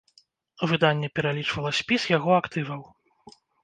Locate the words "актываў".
2.43-2.81